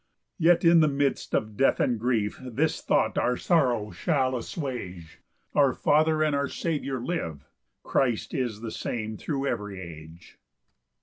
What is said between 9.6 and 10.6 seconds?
age."